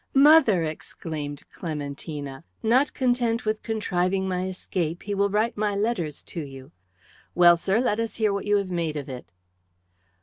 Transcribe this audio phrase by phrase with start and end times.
[0.15, 6.41] "Mother," exclaimed Clementina, "not content with contriving my escape, he will write my letters to
[6.41, 6.71] you.
[7.35, 9.31] Well, sir, let us hear what you have made of it."